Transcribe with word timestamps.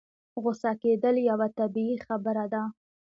غوسه 0.41 0.71
کېدل 0.81 1.15
يوه 1.29 1.47
طبيعي 1.59 1.97
خبره 2.05 2.45
ده. 2.53 2.63